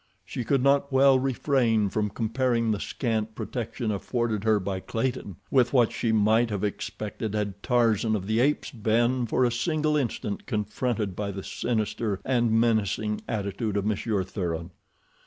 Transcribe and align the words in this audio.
She 0.25 0.43
could 0.43 0.63
not 0.63 0.91
well 0.91 1.19
refrain 1.19 1.87
from 1.89 2.09
comparing 2.09 2.71
the 2.71 2.79
scant 2.79 3.35
protection 3.35 3.91
afforded 3.91 4.43
her 4.45 4.59
by 4.59 4.79
Clayton 4.79 5.35
with 5.51 5.73
what 5.73 5.91
she 5.91 6.11
might 6.11 6.49
have 6.49 6.63
expected 6.63 7.35
had 7.35 7.61
Tarzan 7.61 8.15
of 8.15 8.25
the 8.25 8.39
Apes 8.39 8.71
been 8.71 9.27
for 9.27 9.45
a 9.45 9.51
single 9.51 9.95
instant 9.95 10.47
confronted 10.47 11.15
by 11.15 11.29
the 11.29 11.43
sinister 11.43 12.19
and 12.25 12.49
menacing 12.51 13.21
attitude 13.29 13.77
of 13.77 13.85
Monsieur 13.85 14.23
Thuran. 14.23 14.71